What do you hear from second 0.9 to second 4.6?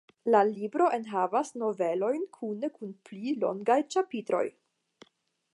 enhavas novelojn kune kun pli longaj ĉapitroj.